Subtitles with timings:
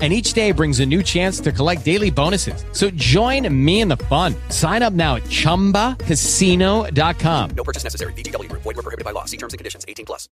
[0.00, 2.64] and each day brings a new chance to collect daily bonuses.
[2.72, 4.34] So join me in the fun.
[4.48, 7.50] Sign up now at ChumbaCasino.com.
[7.54, 8.14] No purchase necessary.
[8.14, 8.62] VGW Group.
[8.62, 9.26] Void were prohibited by law.
[9.26, 9.84] See terms and conditions.
[9.86, 10.30] 18 plus.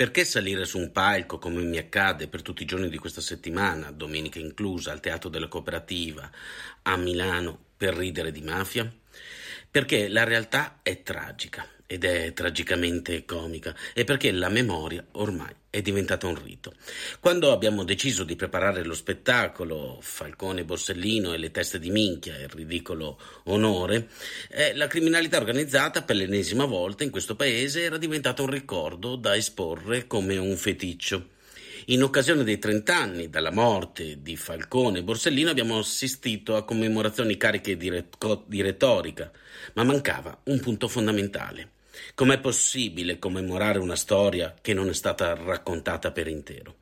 [0.00, 3.90] Perché salire su un palco, come mi accade per tutti i giorni di questa settimana,
[3.90, 6.30] domenica inclusa, al Teatro della Cooperativa,
[6.84, 8.90] a Milano, per ridere di mafia?
[9.70, 15.82] Perché la realtà è tragica ed è tragicamente comica e perché la memoria ormai è
[15.82, 16.72] diventata un rito.
[17.18, 22.48] Quando abbiamo deciso di preparare lo spettacolo Falcone Borsellino e le teste di minchia il
[22.48, 24.08] ridicolo onore,
[24.50, 29.34] eh, la criminalità organizzata per l'ennesima volta in questo paese era diventata un ricordo da
[29.34, 31.38] esporre come un feticcio.
[31.86, 37.76] In occasione dei trent'anni dalla morte di Falcone e Borsellino abbiamo assistito a commemorazioni cariche
[37.76, 38.08] di, re-
[38.46, 39.30] di retorica,
[39.74, 41.78] ma mancava un punto fondamentale
[42.14, 46.76] Com'è possibile commemorare una storia che non è stata raccontata per intero?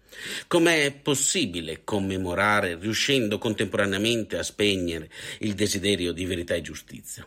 [0.47, 5.11] Com'è possibile commemorare riuscendo contemporaneamente a spegnere
[5.41, 7.27] il desiderio di verità e giustizia?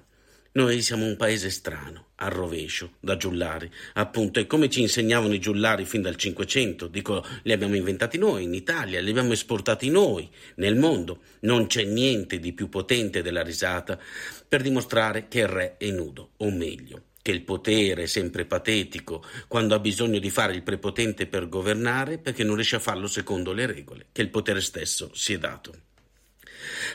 [0.54, 5.40] Noi siamo un paese strano, a rovescio, da giullari, appunto, e come ci insegnavano i
[5.40, 10.30] giullari fin dal Cinquecento, dico, li abbiamo inventati noi in Italia, li abbiamo esportati noi
[10.56, 11.22] nel mondo.
[11.42, 13.98] Non c'è niente di più potente della risata
[14.46, 19.24] per dimostrare che il re è nudo, o meglio, che il potere è sempre patetico
[19.48, 23.54] quando ha bisogno di fare il prepotente per governare perché non riesce a farlo secondo
[23.54, 25.91] le regole che il potere stesso si è dato.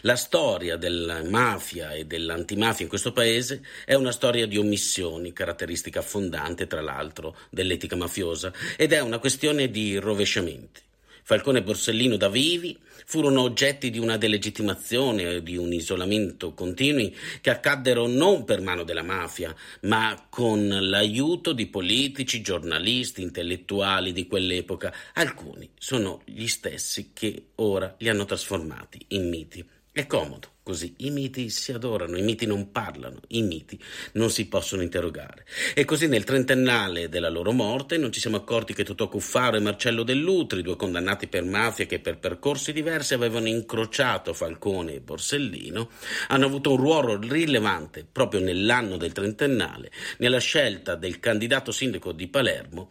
[0.02, 6.02] La storia della mafia e dell'antimafia in questo paese è una storia di omissioni, caratteristica
[6.02, 10.80] fondante tra l'altro dell'etica mafiosa, ed è una questione di rovesciamenti.
[11.28, 17.12] Falcone e Borsellino da vivi furono oggetti di una delegittimazione e di un isolamento continui
[17.40, 24.28] che accaddero non per mano della mafia, ma con l'aiuto di politici, giornalisti, intellettuali di
[24.28, 24.94] quell'epoca.
[25.14, 29.75] Alcuni sono gli stessi che ora li hanno trasformati in miti.
[29.96, 30.92] È comodo così.
[30.98, 35.46] I miti si adorano, i miti non parlano, i miti non si possono interrogare.
[35.72, 39.60] E così nel trentennale della loro morte non ci siamo accorti che Totò Cuffaro e
[39.60, 45.88] Marcello Dell'Utri, due condannati per mafia che per percorsi diversi avevano incrociato Falcone e Borsellino,
[46.28, 52.28] hanno avuto un ruolo rilevante proprio nell'anno del trentennale nella scelta del candidato sindaco di
[52.28, 52.90] Palermo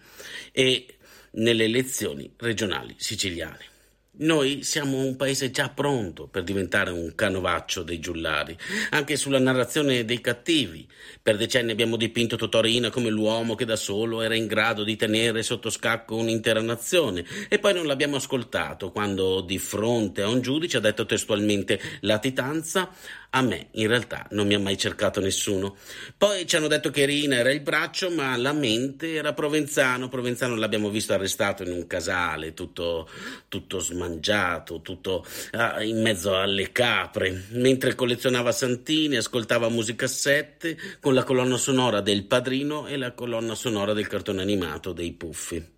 [0.51, 0.87] e
[1.33, 3.73] nelle elezioni regionali siciliane.
[4.18, 8.58] Noi siamo un paese già pronto per diventare un canovaccio dei giullari,
[8.92, 10.88] anche sulla narrazione dei cattivi.
[11.22, 15.44] Per decenni abbiamo dipinto Totorina come l'uomo che da solo era in grado di tenere
[15.44, 20.78] sotto scacco un'intera nazione, e poi non l'abbiamo ascoltato quando di fronte a un giudice
[20.78, 22.90] ha detto testualmente latitanza
[23.38, 25.76] a me in realtà non mi ha mai cercato nessuno.
[26.18, 30.08] Poi ci hanno detto che Rina era il braccio, ma la mente era Provenzano.
[30.08, 33.09] Provenzano l'abbiamo visto arrestato in un casale, tutto,
[33.50, 41.23] tutto smangiato, tutto ah, in mezzo alle capre, mentre collezionava santini, ascoltava musicassette con la
[41.23, 45.73] colonna sonora del padrino e la colonna sonora del cartone animato dei puffi.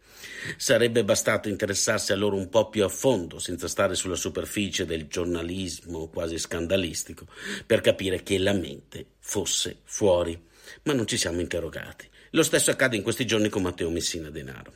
[0.55, 5.07] Sarebbe bastato interessarsi a loro un po' più a fondo, senza stare sulla superficie del
[5.07, 7.25] giornalismo quasi scandalistico,
[7.65, 10.39] per capire che la mente fosse fuori.
[10.83, 12.07] Ma non ci siamo interrogati.
[12.31, 14.73] Lo stesso accade in questi giorni con Matteo Messina Denaro.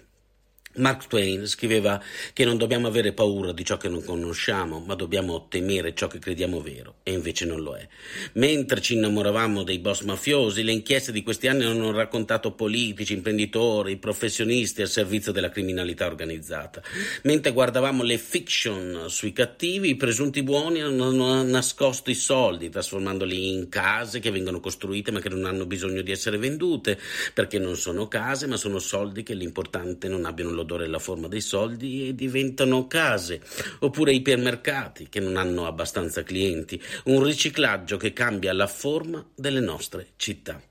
[0.76, 2.02] Mark Twain scriveva
[2.34, 6.20] che non dobbiamo avere paura di ciò che non conosciamo, ma dobbiamo temere ciò che
[6.20, 7.88] crediamo vero, e invece non lo è.
[8.34, 13.98] Mentre ci innamoravamo dei boss mafiosi, le inchieste di questi anni hanno raccontato politici, imprenditori,
[13.98, 16.82] professionisti al servizio della criminalità organizzata.
[17.24, 23.70] Mentre guardavamo le fiction sui cattivi, i presunti buoni hanno nascosto i soldi, trasformandoli in
[23.70, 26.98] case che vengono costruite ma che non hanno bisogno di essere vendute,
[27.34, 31.00] perché non sono case ma sono soldi che l'importante non abbiano lo l'odore e la
[31.00, 33.42] forma dei soldi e diventano case,
[33.80, 40.10] oppure ipermercati che non hanno abbastanza clienti, un riciclaggio che cambia la forma delle nostre
[40.16, 40.62] città.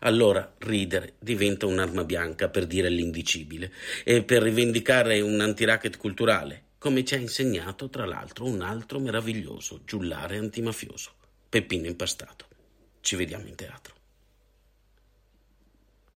[0.00, 3.72] Allora ridere diventa un'arma bianca per dire l'indicibile
[4.04, 9.80] e per rivendicare un antiracket culturale, come ci ha insegnato tra l'altro un altro meraviglioso
[9.84, 11.12] giullare antimafioso,
[11.48, 12.46] Peppino Impastato.
[13.00, 13.97] Ci vediamo in teatro.